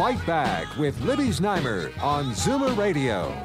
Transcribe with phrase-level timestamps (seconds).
[0.00, 3.36] Fight Back with Libby Znaimer on Zoomer Radio.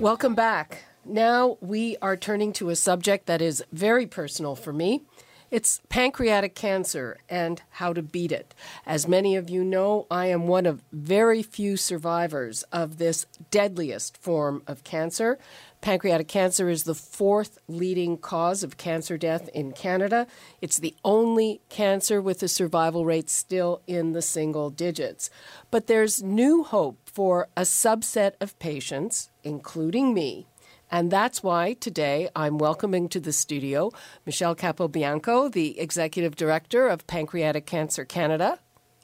[0.00, 0.82] Welcome back.
[1.04, 5.04] Now we are turning to a subject that is very personal for me.
[5.50, 8.54] It's pancreatic cancer and how to beat it.
[8.84, 14.16] As many of you know, I am one of very few survivors of this deadliest
[14.16, 15.38] form of cancer.
[15.80, 20.26] Pancreatic cancer is the fourth leading cause of cancer death in Canada.
[20.60, 25.30] It's the only cancer with a survival rate still in the single digits.
[25.70, 30.48] But there's new hope for a subset of patients, including me.
[30.90, 33.90] And that's why today I'm welcoming to the studio
[34.24, 38.60] Michelle Capobianco, the Executive Director of Pancreatic Cancer Canada.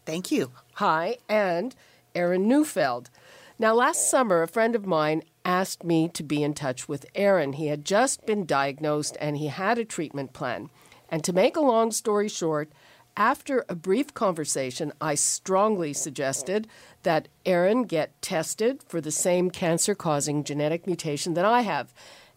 [0.07, 0.53] Thank you.
[0.75, 1.75] Hi, and
[2.15, 3.11] Aaron Neufeld.
[3.59, 7.55] Now, last summer, a friend of mine asked me to be in touch with Aaron.
[7.55, 10.71] He had just been diagnosed and he had a treatment plan.
[11.09, 12.73] And to make a long story short,
[13.17, 16.69] after a brief conversation, I strongly suggested
[17.03, 21.93] that Aaron get tested for the same cancer causing genetic mutation that I have.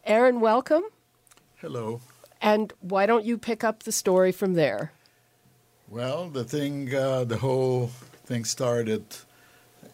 [0.05, 0.83] Aaron, welcome.
[1.57, 2.01] Hello.
[2.41, 4.91] And why don't you pick up the story from there?
[5.89, 7.87] Well, the thing, uh, the whole
[8.25, 9.03] thing started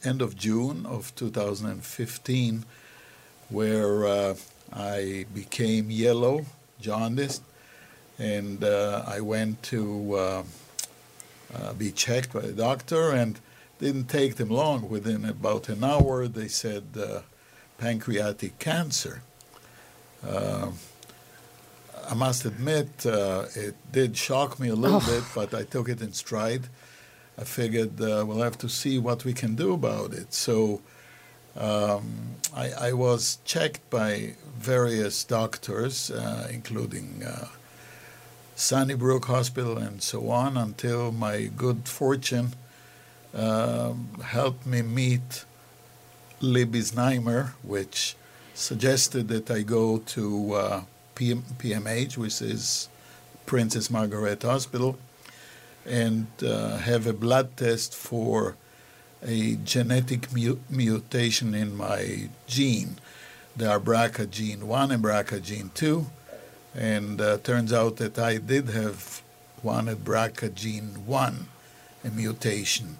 [0.04, 2.66] end of June of 2015
[3.50, 4.36] where uh,
[4.74, 6.46] I became yellow,
[6.80, 7.44] jaundiced,
[8.18, 10.46] and uh, I went to
[11.54, 13.40] uh, uh, be checked by a doctor, and
[13.80, 14.90] didn't take them long.
[14.90, 17.22] Within about an hour, they said uh,
[17.78, 19.22] pancreatic cancer.
[20.26, 20.72] Uh,
[22.10, 25.14] I must admit, it did shock me a little oh.
[25.14, 26.68] bit, but I took it in stride.
[27.38, 30.34] I figured we'll have to see what we can do about it.
[30.34, 30.82] So
[31.56, 37.48] um, I, I, was checked by various doctors, uh, including uh,
[38.62, 42.54] Sunnybrook Hospital and so on, until my good fortune
[43.34, 45.46] um, helped me meet
[46.42, 48.16] Libby Znaimer, which
[48.54, 50.82] suggested that I go to uh,
[51.16, 52.88] PM, PMH, which is
[53.48, 55.00] Princess Margaret Hospital,
[55.84, 58.56] and uh, have a blood test for
[59.24, 63.00] a genetic mu- mutation in my gene.
[63.56, 66.06] There are BRCA gene 1 and BRCA gene 2,
[66.76, 69.22] and uh, turns out that I did have
[69.62, 71.48] one at BRCA gene 1,
[72.04, 72.98] a mutation.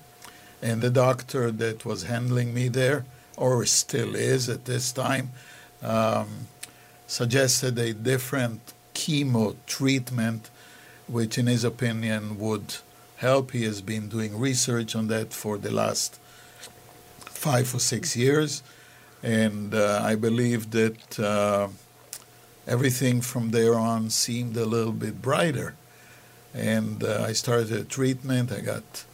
[0.62, 3.06] And the doctor that was handling me there,
[3.36, 5.32] or still is at this time,
[5.82, 6.48] um,
[7.08, 8.62] suggested a different
[8.94, 10.50] chemo treatment,
[11.08, 12.76] which in his opinion would
[13.18, 13.52] help.
[13.52, 16.20] He has been doing research on that for the last
[17.26, 18.62] five or six years,
[19.24, 21.70] and uh, I believe that uh,
[22.68, 25.76] everything from there on seemed a little bit brighter.
[26.54, 28.52] And uh, I started a treatment.
[28.52, 29.06] I got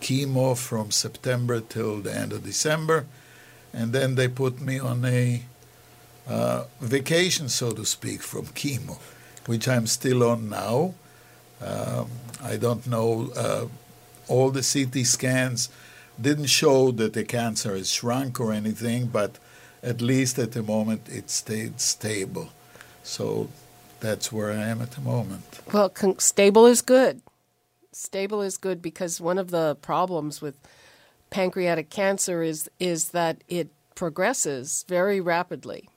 [0.00, 3.06] chemo from September till the end of December,
[3.72, 5.42] and then they put me on a
[6.28, 8.98] uh, vacation, so to speak, from chemo,
[9.46, 10.94] which I'm still on now.
[11.64, 12.10] Um,
[12.42, 13.30] I don't know.
[13.34, 13.66] Uh,
[14.28, 15.70] all the CT scans
[16.20, 19.38] didn't show that the cancer has shrunk or anything, but
[19.82, 22.50] at least at the moment it stayed stable.
[23.04, 23.48] So
[24.00, 25.60] that's where I am at the moment.
[25.72, 27.22] Well, con- stable is good.
[27.92, 30.58] Stable is good because one of the problems with
[31.30, 35.88] pancreatic cancer is is that it progresses very rapidly.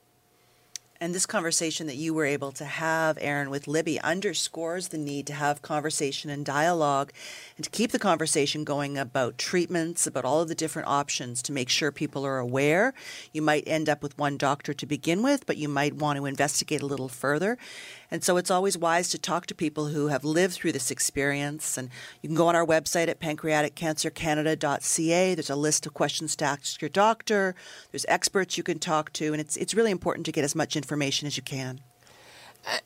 [0.99, 5.27] And this conversation that you were able to have, Aaron, with Libby underscores the need
[5.27, 7.11] to have conversation and dialogue
[7.55, 11.51] and to keep the conversation going about treatments, about all of the different options to
[11.51, 12.95] make sure people are aware.
[13.31, 16.25] You might end up with one doctor to begin with, but you might want to
[16.25, 17.59] investigate a little further.
[18.09, 21.77] And so it's always wise to talk to people who have lived through this experience.
[21.77, 21.89] And
[22.21, 25.35] you can go on our website at pancreaticcancercanada.ca.
[25.35, 27.53] There's a list of questions to ask your doctor.
[27.91, 30.77] There's experts you can talk to, and it's it's really important to get as much
[30.77, 31.81] information as you can.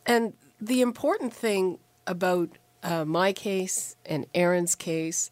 [0.05, 2.49] And the important thing about
[2.83, 5.29] uh, my case and Aaron's case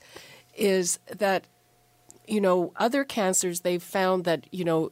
[0.55, 1.47] is that
[2.27, 4.91] you know other cancers they've found that you know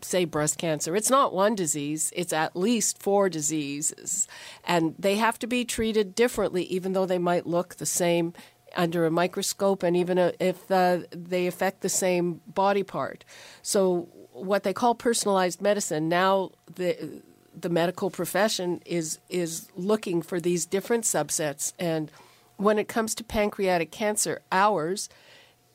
[0.00, 0.94] say breast cancer.
[0.94, 4.28] It's not one disease, it's at least four diseases.
[4.64, 8.32] And they have to be treated differently, even though they might look the same
[8.76, 13.24] under a microscope, and even if uh, they affect the same body part.
[13.62, 17.22] So, what they call personalized medicine now the
[17.60, 22.10] the medical profession is is looking for these different subsets, and
[22.56, 25.08] when it comes to pancreatic cancer, ours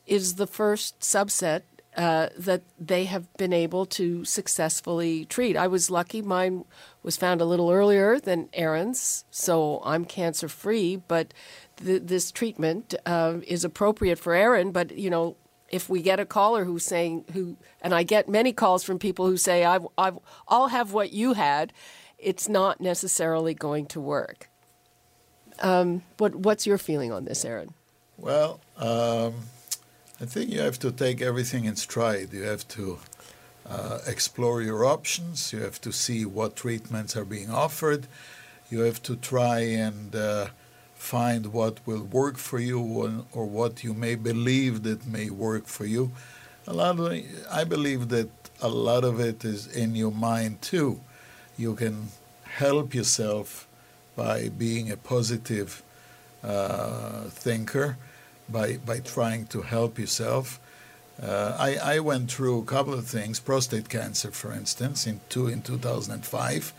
[0.06, 1.62] is the first subset
[1.96, 5.56] uh, that they have been able to successfully treat.
[5.56, 6.64] I was lucky; mine
[7.02, 10.96] was found a little earlier than Aaron's, so I'm cancer free.
[10.96, 11.32] But
[11.76, 14.72] th- this treatment uh, is appropriate for Aaron.
[14.72, 15.36] But you know,
[15.70, 19.26] if we get a caller who's saying who, and I get many calls from people
[19.26, 20.18] who say I've, I've
[20.48, 21.72] I'll have what you had,
[22.18, 24.48] it's not necessarily going to work.
[25.60, 27.74] Um, what what's your feeling on this, Aaron?
[28.18, 28.60] Well.
[28.76, 29.34] Um
[30.20, 32.32] I think you have to take everything in stride.
[32.32, 32.98] You have to
[33.68, 35.52] uh, explore your options.
[35.52, 38.06] You have to see what treatments are being offered.
[38.70, 40.46] You have to try and uh,
[40.94, 42.78] find what will work for you
[43.32, 46.12] or what you may believe that may work for you.
[46.68, 48.30] A lot of, I believe that
[48.62, 51.00] a lot of it is in your mind too.
[51.58, 52.08] You can
[52.44, 53.66] help yourself
[54.14, 55.82] by being a positive
[56.44, 57.96] uh, thinker
[58.48, 60.60] by, by trying to help yourself.
[61.22, 65.46] Uh, I, I went through a couple of things, prostate cancer, for instance, in, two,
[65.46, 66.72] in 2005,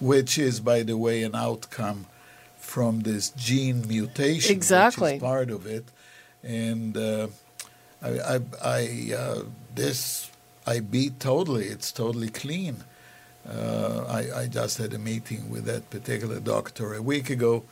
[0.00, 2.06] which is, by the way, an outcome
[2.58, 5.12] from this gene mutation, exactly.
[5.12, 5.86] which is part of it.
[6.42, 7.28] And uh,
[8.02, 9.42] I, I, I uh,
[9.74, 10.30] this
[10.66, 11.64] I beat totally.
[11.64, 12.84] It's totally clean.
[13.48, 17.64] Uh, I, I just had a meeting with that particular doctor a week ago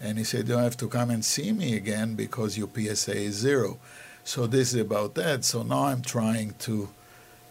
[0.00, 3.34] and he said, You have to come and see me again because your PSA is
[3.34, 3.78] zero.
[4.24, 5.44] So this is about that.
[5.44, 6.88] So now I'm trying to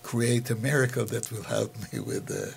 [0.02, 2.56] create a miracle that will help me with the.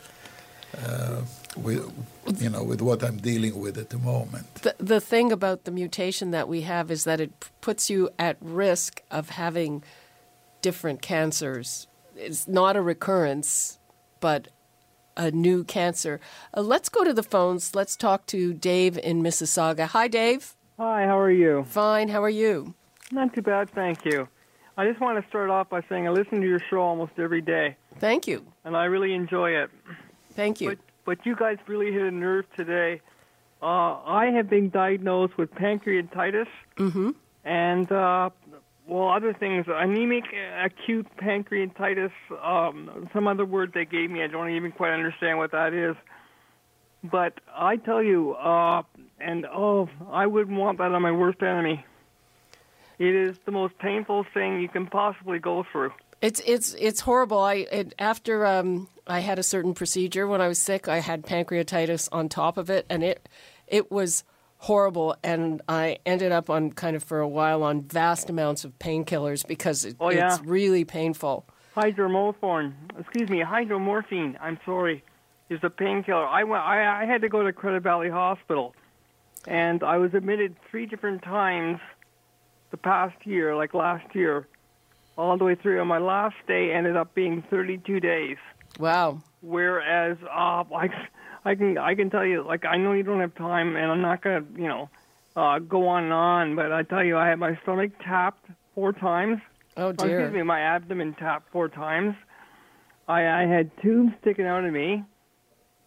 [0.77, 1.23] Uh,
[1.57, 1.91] with
[2.39, 4.57] you know with what I'm dealing with at the moment.
[4.57, 7.33] The the thing about the mutation that we have is that it
[7.63, 9.83] puts you at risk of having
[10.61, 11.87] different cancers.
[12.15, 13.79] It's not a recurrence,
[14.21, 14.49] but
[15.17, 16.21] a new cancer.
[16.57, 17.75] Uh, let's go to the phones.
[17.75, 19.87] Let's talk to Dave in Mississauga.
[19.89, 20.55] Hi, Dave.
[20.79, 21.65] Hi, how are you?
[21.69, 22.09] Fine.
[22.09, 22.75] How are you?
[23.11, 24.29] Not too bad, thank you.
[24.77, 27.41] I just want to start off by saying I listen to your show almost every
[27.41, 27.77] day.
[27.99, 28.45] Thank you.
[28.65, 29.71] And I really enjoy it.
[30.35, 30.71] Thank you.
[30.71, 33.01] But, but you guys really hit a nerve today.
[33.63, 36.49] Uh, I have been diagnosed with pancreatitis.
[36.77, 37.11] Mm-hmm.
[37.45, 38.31] And uh,
[38.87, 40.25] well, other things, anemic
[40.63, 42.13] acute pancreatitis,
[42.43, 45.97] um, some other word they gave me, I don't even quite understand what that is.
[47.03, 48.83] But I tell you, uh,
[49.21, 51.85] and oh, I wouldn't want that on my worst enemy.
[52.99, 55.93] It is the most painful thing you can possibly go through.
[56.23, 57.39] It's it's it's horrible.
[57.39, 61.25] I it, after um, I had a certain procedure when I was sick, I had
[61.25, 63.29] pancreatitis on top of it, and it
[63.67, 64.25] it was
[64.67, 68.77] horrible and I ended up on kind of for a while on vast amounts of
[68.81, 70.35] painkillers because it, oh, yeah.
[70.35, 71.47] it's really painful.
[71.77, 75.05] Hydromorphine, excuse me, hydromorphine, I'm sorry,
[75.51, 76.27] is a painkiller.
[76.27, 78.75] I, went, I, I had to go to Credit Valley Hospital
[79.47, 81.79] and I was admitted three different times
[82.73, 84.49] the past year, like last year,
[85.17, 85.79] all the way through.
[85.79, 88.39] And my last day ended up being 32 days.
[88.81, 89.23] Wow.
[89.43, 90.91] Whereas, uh, like,
[91.47, 94.01] I can I can tell you like I know you don't have time and I'm
[94.03, 94.91] not gonna you know
[95.37, 98.45] uh, go on and on, but I tell you I had my stomach tapped
[98.75, 99.39] four times.
[99.77, 100.21] Oh dear.
[100.21, 102.17] Oh, excuse me, my abdomen tapped four times.
[103.07, 105.05] I I had tubes sticking out of me.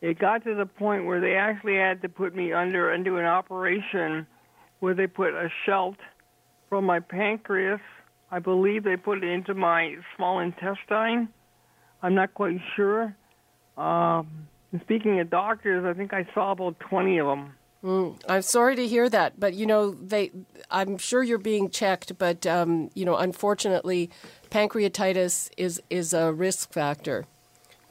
[0.02, 3.26] It got to the point where they actually had to put me under into an
[3.26, 4.26] operation
[4.80, 5.98] where they put a shelt
[6.70, 7.82] from my pancreas.
[8.32, 11.28] I believe they put it into my small intestine.
[12.02, 13.14] I'm not quite sure.
[13.76, 17.54] Um, and speaking of doctors, I think I saw about 20 of them.
[17.84, 20.32] Mm, I'm sorry to hear that, but you know, they.
[20.70, 24.10] I'm sure you're being checked, but um, you know, unfortunately,
[24.52, 27.26] pancreatitis is is a risk factor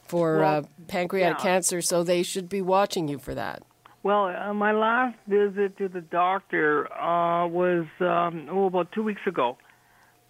[0.03, 1.43] for well, uh, pancreatic yeah.
[1.43, 3.63] cancer, so they should be watching you for that.
[4.03, 9.21] Well, uh, my last visit to the doctor uh, was um, oh about two weeks
[9.25, 9.57] ago,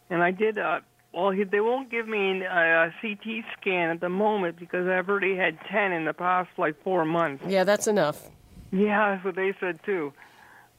[0.09, 0.79] and I did uh,
[1.13, 5.09] well, he, they won't give me a, a CT scan at the moment because I've
[5.09, 7.43] already had 10 in the past like four months.
[7.47, 8.29] Yeah, that's enough.
[8.71, 10.13] Yeah, that's what they said too.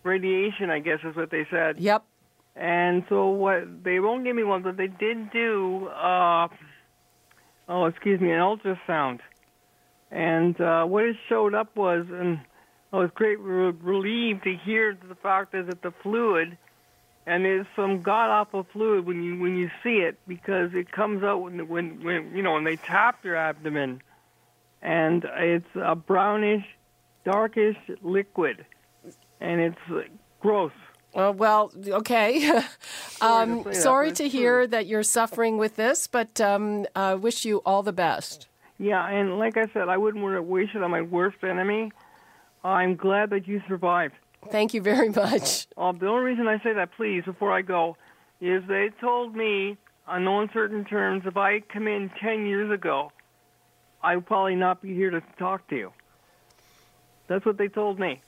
[0.03, 1.79] Radiation, I guess, is what they said.
[1.79, 2.05] Yep.
[2.57, 6.49] And so what they won't give me one, but they did do, uh,
[7.69, 9.21] oh, excuse me, an ultrasound.
[10.11, 12.41] And uh, what it showed up was, and
[12.93, 16.59] I was great relieved to hear the fact that the fluid
[17.27, 21.23] and there's some god awful fluid when you when you see it because it comes
[21.23, 24.03] out when when, when you know when they tap your abdomen,
[24.83, 26.65] and it's a brownish,
[27.25, 28.65] darkish liquid,
[29.41, 30.11] and it's
[30.41, 30.73] gross.
[31.15, 32.47] Uh, well, okay.
[33.21, 34.67] um, to say that, sorry to hear true.
[34.69, 38.47] that you're suffering with this, but um, uh, wish you all the best.
[38.79, 41.93] Yeah, and like I said, I wouldn't want to wish it on my worst enemy.
[42.63, 44.15] I'm glad that you survived.
[44.49, 45.67] Thank you very much.
[45.77, 47.97] Uh, the only reason I say that, please, before I go,
[48.41, 53.13] is they told me on no uncertain terms if I come in 10 years ago,
[54.03, 55.93] I would probably not be here to talk to you.
[57.29, 58.21] That's what they told me.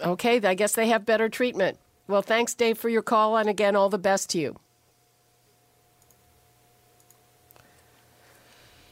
[0.00, 1.78] Okay, I guess they have better treatment.
[2.08, 4.56] Well, thanks, Dave, for your call, and again, all the best to you.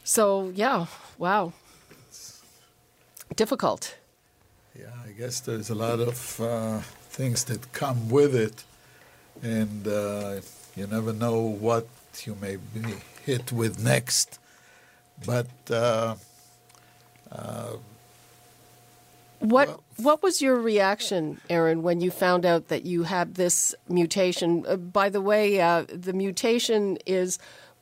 [0.05, 0.87] So, yeah,
[1.19, 1.52] wow.
[3.37, 3.97] Difficult.
[4.79, 6.78] Yeah, I guess there's a lot of uh,
[7.10, 8.64] things that come with it,
[9.42, 10.40] and uh,
[10.74, 11.86] you never know what
[12.24, 12.82] you may be
[13.26, 14.38] hit with next.
[15.26, 16.14] But uh,
[19.40, 23.74] What Well- what was your reaction, Aaron, when you found out that you had this
[23.88, 24.64] mutation?
[24.66, 27.38] Uh, by the way, uh, the mutation is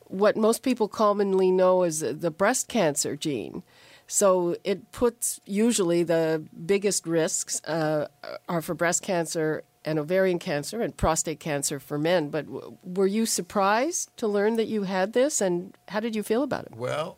[0.07, 3.63] what most people commonly know as the breast cancer gene.
[4.11, 8.07] So it puts usually the biggest risks uh,
[8.47, 12.29] are for breast cancer and ovarian cancer and prostate cancer for men.
[12.29, 16.23] But w- were you surprised to learn that you had this, and how did you
[16.23, 16.75] feel about it?
[16.75, 17.17] Well,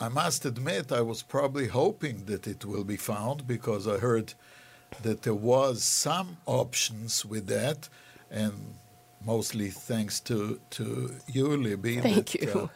[0.00, 4.34] I must admit I was probably hoping that it will be found because I heard
[5.02, 7.88] that there was some options with that,
[8.30, 8.54] and
[9.26, 11.96] mostly thanks to to you, Libby.
[12.00, 12.60] Thank that, you.
[12.60, 12.68] Uh,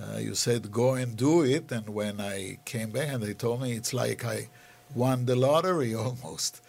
[0.00, 3.62] uh, you said go and do it, and when I came back, and they told
[3.62, 4.48] me it's like I
[4.94, 6.60] won the lottery almost.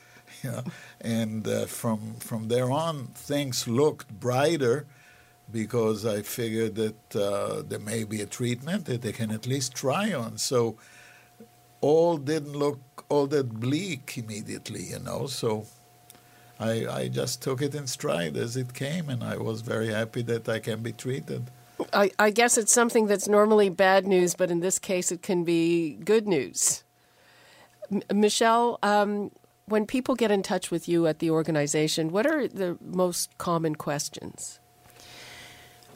[1.01, 4.85] And uh, from from there on, things looked brighter
[5.51, 9.73] because I figured that uh, there may be a treatment that they can at least
[9.75, 10.37] try on.
[10.37, 10.75] So
[11.81, 12.79] all didn't look
[13.09, 15.27] all that bleak immediately, you know.
[15.27, 15.65] So
[16.59, 20.23] I, I just took it in stride as it came, and I was very happy
[20.23, 21.49] that I can be treated.
[21.93, 25.43] I, I guess it's something that's normally bad news, but in this case, it can
[25.43, 26.83] be good news.
[27.91, 29.31] M- Michelle, um,
[29.65, 33.75] when people get in touch with you at the organization, what are the most common
[33.75, 34.59] questions?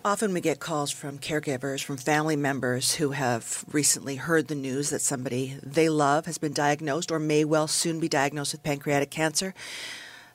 [0.03, 4.89] Often we get calls from caregivers, from family members who have recently heard the news
[4.89, 9.11] that somebody they love has been diagnosed or may well soon be diagnosed with pancreatic
[9.11, 9.53] cancer.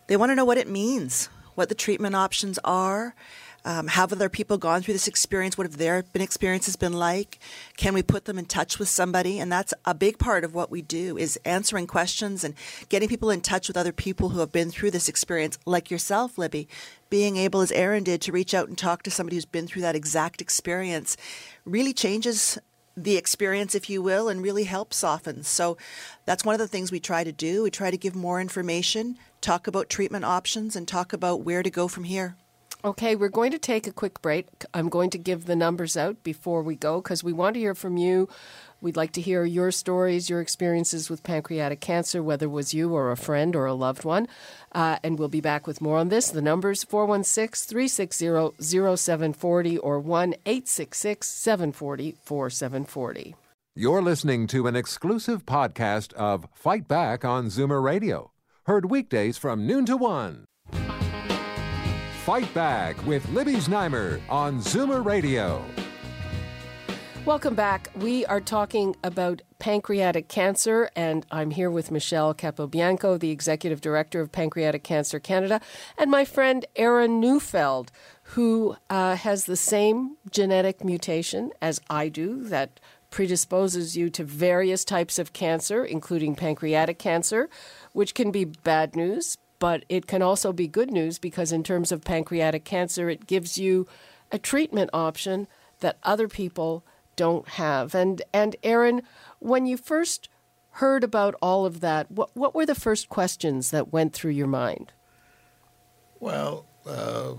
[0.07, 3.17] They want to know what it means, what the treatment options are.
[3.67, 5.59] Um, have other people gone through this experience?
[5.59, 7.41] What have their been experiences been like?
[7.77, 9.41] Can we put them in touch with somebody?
[9.41, 12.55] And that's a big part of what we do is answering questions and
[12.89, 16.39] getting people in touch with other people who have been through this experience, like yourself,
[16.39, 16.69] Libby.
[17.11, 19.83] Being able, as Aaron did, to reach out and talk to somebody who's been through
[19.83, 21.17] that exact experience
[21.65, 22.59] really changes
[22.97, 25.43] the experience, if you will, and really helps soften.
[25.43, 25.77] So
[26.25, 27.65] that's one of the things we try to do.
[27.65, 31.71] We try to give more information, talk about treatment options, and talk about where to
[31.71, 32.37] go from here.
[32.85, 34.47] Okay, we're going to take a quick break.
[34.73, 37.75] I'm going to give the numbers out before we go because we want to hear
[37.75, 38.29] from you.
[38.81, 42.95] We'd like to hear your stories, your experiences with pancreatic cancer, whether it was you
[42.95, 44.29] or a friend or a loved one.
[44.73, 46.31] Uh, and we'll be back with more on this.
[46.31, 53.35] The numbers 416 360 0740 or 1 866 740 4740.
[53.75, 58.31] You're listening to an exclusive podcast of Fight Back on Zoomer Radio,
[58.67, 60.45] heard weekdays from noon to one.
[62.27, 65.65] Fight Back with Libby Znaimer on Zoomer Radio.
[67.25, 67.89] Welcome back.
[67.95, 74.21] We are talking about pancreatic cancer, and I'm here with Michelle Capobianco, the Executive Director
[74.21, 75.61] of Pancreatic Cancer Canada,
[75.97, 77.93] and my friend Aaron Neufeld,
[78.35, 84.85] who uh, has the same genetic mutation as I do that predisposes you to various
[84.85, 87.49] types of cancer, including pancreatic cancer,
[87.93, 91.93] which can be bad news, but it can also be good news because, in terms
[91.93, 93.87] of pancreatic cancer, it gives you
[94.33, 95.47] a treatment option
[95.81, 96.85] that other people
[97.17, 97.95] don't have.
[97.95, 99.03] And and Aaron,
[99.39, 100.29] when you first
[100.73, 104.47] heard about all of that, what what were the first questions that went through your
[104.47, 104.93] mind?
[106.21, 107.35] Well, uh,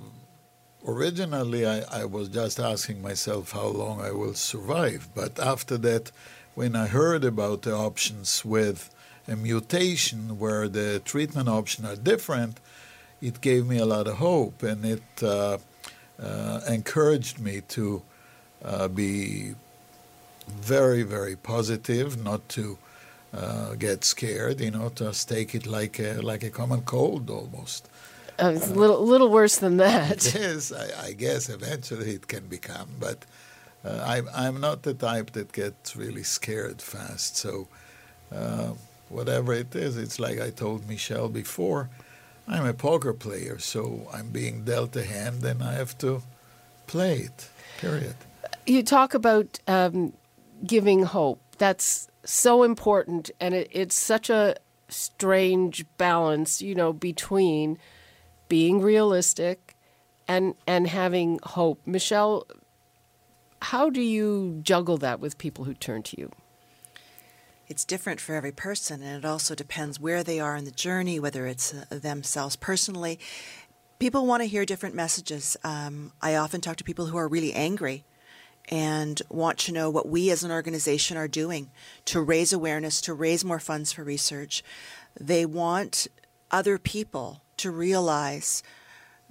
[0.85, 5.09] originally I, I was just asking myself how long I will survive.
[5.15, 6.11] But after that,
[6.55, 8.89] when I heard about the options with
[9.27, 12.59] a mutation where the treatment options are different,
[13.21, 15.57] it gave me a lot of hope and it uh,
[16.21, 18.01] uh, encouraged me to
[18.63, 19.53] uh, be
[20.47, 22.77] very, very positive, not to
[23.33, 27.89] uh, get scared, you know, just take it like a, like a common cold almost.
[28.39, 30.31] Uh, it's a little little worse than that.
[30.35, 33.25] Yes, I, I guess eventually it can become, but
[33.83, 37.37] uh, I'm, I'm not the type that gets really scared fast.
[37.37, 37.67] So,
[38.31, 38.73] uh,
[39.09, 41.89] whatever it is, it's like I told Michelle before
[42.47, 46.21] I'm a poker player, so I'm being dealt a hand and I have to
[46.87, 47.49] play it,
[47.79, 48.15] period.
[48.65, 50.13] You talk about um,
[50.65, 51.41] giving hope.
[51.57, 54.55] That's so important, and it, it's such a
[54.89, 57.77] strange balance, you know, between
[58.47, 59.75] being realistic
[60.27, 61.81] and and having hope.
[61.85, 62.47] Michelle,
[63.61, 66.31] how do you juggle that with people who turn to you?
[67.69, 71.19] It's different for every person, and it also depends where they are in the journey,
[71.19, 73.19] whether it's uh, themselves personally.
[73.99, 75.57] People want to hear different messages.
[75.65, 78.05] Um, I often talk to people who are really angry
[78.69, 81.69] and want to know what we as an organization are doing
[82.05, 84.63] to raise awareness, to raise more funds for research.
[85.19, 86.07] They want
[86.51, 88.63] other people to realize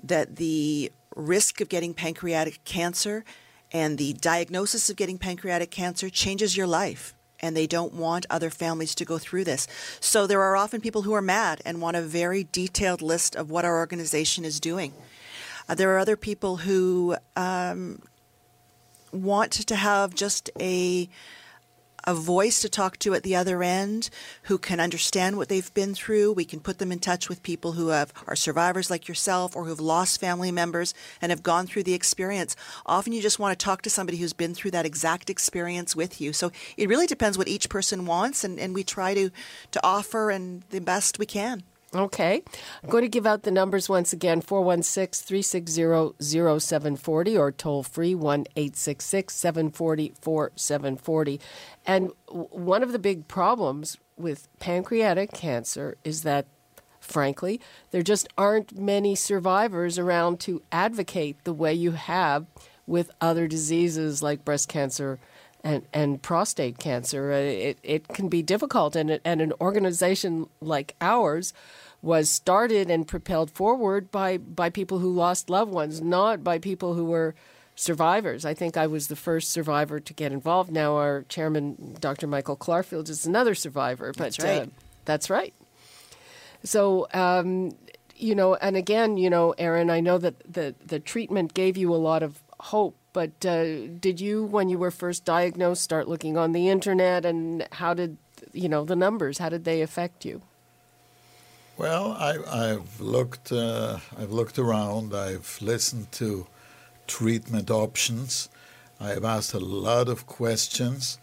[0.02, 3.25] that the risk of getting pancreatic cancer
[3.73, 7.15] and the diagnosis of getting pancreatic cancer changes your life.
[7.40, 9.66] And they don't want other families to go through this.
[10.00, 13.50] So there are often people who are mad and want a very detailed list of
[13.50, 14.95] what our organization is doing.
[15.69, 18.00] Uh, there are other people who um,
[19.12, 21.09] want to have just a
[22.07, 24.11] a voice to talk to at the other end
[24.45, 26.33] who can understand what they've been through.
[26.33, 29.65] We can put them in touch with people who have are survivors like yourself or
[29.65, 32.55] who've lost family members and have gone through the experience.
[32.87, 36.21] Often you just want to talk to somebody who's been through that exact experience with
[36.21, 36.33] you.
[36.33, 39.31] So it really depends what each person wants and, and we try to
[39.73, 41.63] to offer and the best we can.
[41.95, 42.43] Okay.
[42.83, 46.14] I'm going to give out the numbers once again 416 360
[46.59, 51.40] 0740 or toll free 1 866 740 4740.
[51.87, 56.47] And one of the big problems with pancreatic cancer is that,
[57.00, 57.61] frankly,
[57.93, 62.47] there just aren't many survivors around to advocate the way you have
[62.87, 65.19] with other diseases like breast cancer
[65.65, 67.33] and, and prostate cancer.
[67.33, 71.53] Uh, it, it can be difficult, and, and an organization like ours
[72.03, 76.95] was started and propelled forward by, by people who lost loved ones, not by people
[76.95, 77.35] who were
[77.75, 78.45] survivors.
[78.45, 80.71] I think I was the first survivor to get involved.
[80.71, 82.27] Now our chairman, Dr.
[82.27, 84.12] Michael Clarfield, is another survivor.
[84.12, 84.62] But that's right.
[84.62, 84.66] Uh,
[85.05, 85.55] that's right.
[86.64, 87.77] So, um,
[88.16, 91.95] you know, and again, you know, Aaron, I know that the, the treatment gave you
[91.95, 92.97] a lot of hope.
[93.16, 97.66] But uh, did you, when you were first diagnosed, start looking on the internet, and
[97.72, 98.18] how did
[98.52, 99.38] you know the numbers?
[99.38, 100.42] How did they affect you?
[101.79, 103.50] Well, I, have looked.
[103.50, 105.14] Uh, I've looked around.
[105.14, 106.46] I've listened to
[107.07, 108.50] treatment options.
[109.00, 111.18] I have asked a lot of questions.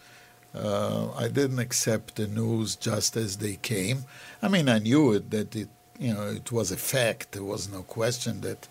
[0.52, 4.06] Uh, I didn't accept the news just as they came.
[4.42, 7.34] I mean, I knew it that it, you know, it was a fact.
[7.34, 8.68] There was no question that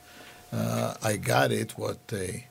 [0.53, 1.79] uh, I got it.
[1.79, 2.47] What they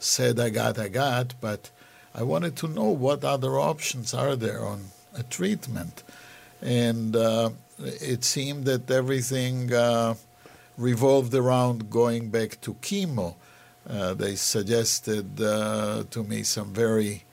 [0.00, 1.34] said I got, I got.
[1.40, 1.70] But
[2.14, 6.02] I wanted to know what other options are there on a treatment,
[6.60, 10.14] and uh, it seemed that everything uh,
[10.76, 13.34] revolved around going back to chemo.
[13.88, 17.24] Uh, they suggested uh, to me some very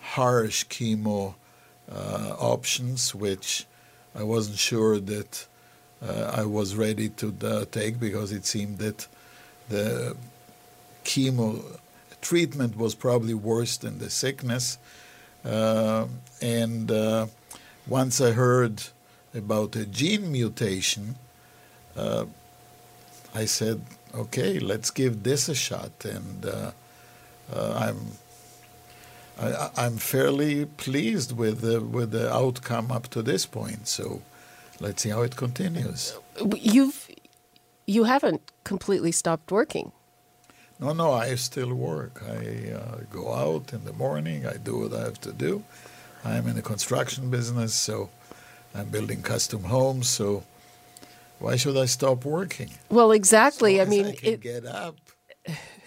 [0.00, 1.34] harsh chemo
[1.90, 3.66] uh, options, which
[4.14, 5.46] I wasn't sure that
[6.02, 9.06] uh, I was ready to take because it seemed that
[9.68, 10.16] the
[11.04, 11.78] chemo
[12.22, 14.78] treatment was probably worse than the sickness.
[15.44, 16.90] and
[17.86, 18.82] once I heard
[19.34, 21.16] about a gene mutation,
[23.34, 23.82] I said,
[24.14, 26.04] okay, let's give this a shot.
[26.04, 26.70] And uh,
[27.54, 27.98] uh, I'm
[29.38, 33.88] I, am fairly pleased with the with the outcome up to this point.
[33.88, 34.22] So
[34.80, 36.16] let's see how it continues.
[36.56, 37.08] You've
[37.86, 39.92] you haven't completely stopped working.
[40.80, 42.22] No, no, I still work.
[42.26, 44.46] I uh, go out in the morning.
[44.46, 45.62] I do what I have to do.
[46.24, 48.10] I'm in the construction business, so
[48.74, 50.08] I'm building custom homes.
[50.08, 50.44] So
[51.38, 52.70] why should I stop working?
[52.88, 53.80] Well, exactly.
[53.80, 54.96] I mean, I it, get up.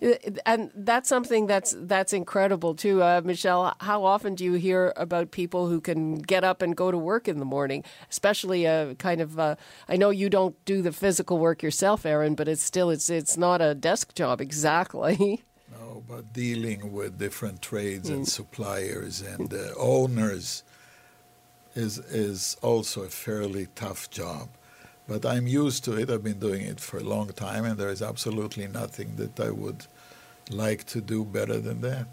[0.46, 3.74] and that's something that's that's incredible too, uh, Michelle.
[3.80, 7.28] How often do you hear about people who can get up and go to work
[7.28, 7.84] in the morning?
[8.10, 9.38] Especially a kind of.
[9.38, 9.56] Uh,
[9.88, 13.36] I know you don't do the physical work yourself, Aaron, but it's still it's it's
[13.36, 15.42] not a desk job exactly.
[15.78, 18.28] No, but dealing with different trades and mm.
[18.28, 20.62] suppliers and uh, owners
[21.74, 24.48] is is also a fairly tough job.
[25.08, 26.10] But I'm used to it.
[26.10, 29.50] I've been doing it for a long time, and there is absolutely nothing that I
[29.50, 29.86] would
[30.50, 32.06] like to do better than that.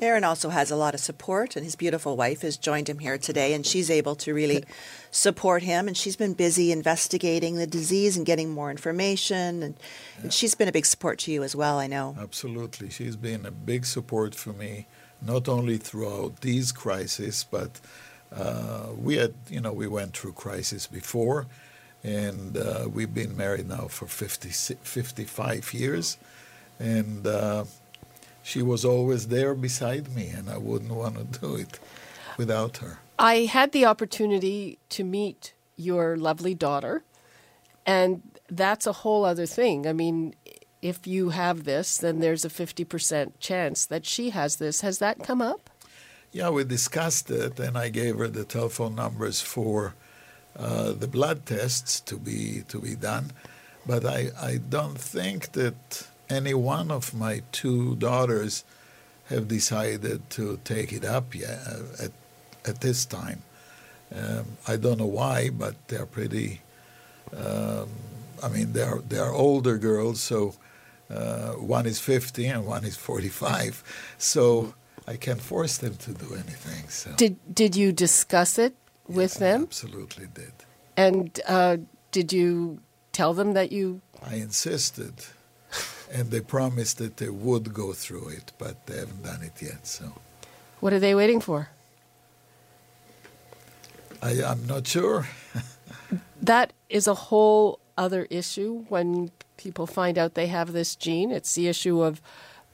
[0.00, 3.18] Aaron also has a lot of support, and his beautiful wife has joined him here
[3.18, 4.64] today, and she's able to really
[5.10, 5.86] support him.
[5.86, 9.74] And she's been busy investigating the disease and getting more information, and,
[10.16, 10.22] yeah.
[10.24, 11.78] and, she's been a big support to you as well.
[11.78, 12.16] I know.
[12.18, 14.86] Absolutely, she's been a big support for me,
[15.20, 17.80] not only throughout these crises, but
[18.34, 21.46] uh, we had, you know, we went through crisis before,
[22.04, 26.18] and uh, we've been married now for 50, 55 years,
[26.78, 27.64] and uh,
[28.42, 31.78] she was always there beside me, and I wouldn't want to do it
[32.36, 32.98] without her.
[33.18, 37.02] I had the opportunity to meet your lovely daughter,
[37.86, 39.86] and that's a whole other thing.
[39.86, 40.34] I mean,
[40.80, 44.80] if you have this, then there's a 50% chance that she has this.
[44.80, 45.70] Has that come up?
[46.32, 49.94] Yeah, we discussed it, and I gave her the telephone numbers for
[50.58, 53.32] uh, the blood tests to be to be done.
[53.86, 58.64] But I, I don't think that any one of my two daughters
[59.26, 62.12] have decided to take it up yet uh, at,
[62.64, 63.42] at this time.
[64.14, 66.60] Um, I don't know why, but they're pretty.
[67.36, 67.88] Um,
[68.42, 70.54] I mean, they're they're older girls, so
[71.10, 73.82] uh, one is 50 and one is 45.
[74.18, 74.74] So
[75.06, 76.88] I can't force them to do anything.
[76.88, 78.74] So did did you discuss it
[79.08, 79.60] with yes, them?
[79.60, 80.52] I absolutely did.
[80.96, 81.78] And uh,
[82.10, 82.80] did you
[83.12, 84.00] tell them that you?
[84.24, 85.14] I insisted,
[86.12, 89.86] and they promised that they would go through it, but they haven't done it yet.
[89.86, 90.12] So
[90.80, 91.68] what are they waiting for?
[94.22, 95.26] I, I'm not sure.
[96.42, 101.30] that is a whole other issue when people find out they have this gene.
[101.30, 102.20] It's the issue of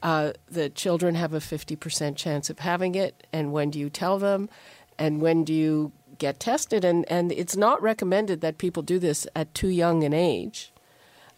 [0.01, 4.17] uh, the children have a 50% chance of having it, and when do you tell
[4.17, 4.49] them,
[4.97, 6.85] and when do you get tested?
[6.85, 10.71] And, and it's not recommended that people do this at too young an age.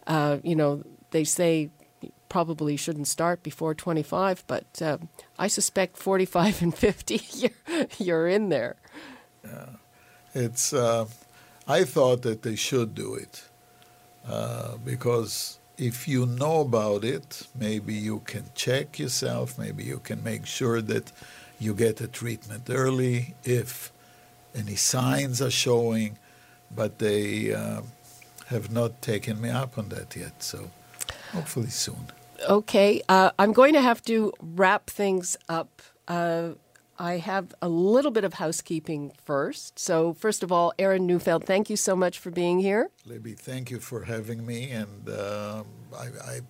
[0.06, 1.70] Uh, you know, they say
[2.28, 4.96] probably shouldn't start before 25, but uh,
[5.38, 8.76] I suspect 45 and 50, you're, you're in there.
[9.44, 9.66] Yeah.
[10.34, 11.06] It's, uh,
[11.68, 13.44] I thought that they should do it
[14.26, 20.22] uh, because if you know about it, maybe you can check yourself, maybe you can
[20.22, 21.12] make sure that
[21.58, 23.92] you get a treatment early if
[24.54, 26.18] any signs are showing,
[26.74, 27.82] but they uh,
[28.46, 30.70] have not taken me up on that yet, so
[31.32, 32.10] hopefully soon.
[32.48, 35.82] Okay, uh, I'm going to have to wrap things up.
[36.08, 36.50] Uh,
[36.98, 39.78] I have a little bit of housekeeping first.
[39.78, 42.90] So, first of all, Aaron Neufeld, thank you so much for being here.
[43.06, 45.64] Libby, thank you for having me, and uh,
[45.98, 46.40] I, I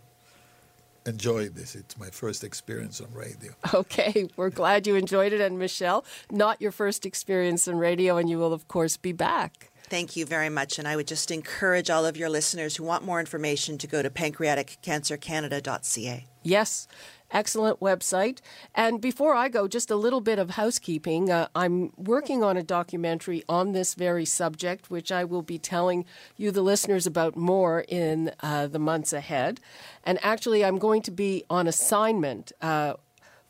[1.06, 1.74] enjoyed this.
[1.74, 3.52] It's my first experience on radio.
[3.74, 5.40] Okay, we're glad you enjoyed it.
[5.40, 9.70] And Michelle, not your first experience on radio, and you will, of course, be back.
[9.84, 10.78] Thank you very much.
[10.78, 14.02] And I would just encourage all of your listeners who want more information to go
[14.02, 16.26] to pancreaticcancercanada.ca.
[16.42, 16.88] Yes,
[17.32, 18.38] excellent website.
[18.74, 21.30] And before I go, just a little bit of housekeeping.
[21.30, 26.04] Uh, I'm working on a documentary on this very subject, which I will be telling
[26.36, 29.60] you, the listeners, about more in uh, the months ahead.
[30.04, 32.52] And actually, I'm going to be on assignment.
[32.60, 32.94] Uh,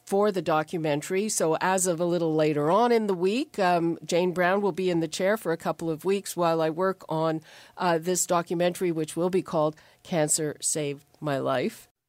[0.04, 1.28] for the documentary.
[1.28, 4.90] So, as of a little later on in the week, um, Jane Brown will be
[4.90, 7.40] in the chair for a couple of weeks while I work on
[7.76, 11.88] uh, this documentary, which will be called Cancer Saved My Life.